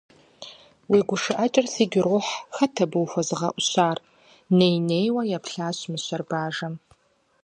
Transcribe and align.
Уи 0.89 0.99
гуэшыкӏэр 1.07 1.65
сигу 1.73 1.97
ирохь, 1.99 2.33
хэт 2.55 2.75
абы 2.83 2.97
ухуэзыгъэӏущар?- 3.03 3.97
ней-нейуэ 4.57 5.23
еплъащ 5.37 5.77
мыщэр 5.91 6.21
бажэм. 6.29 6.73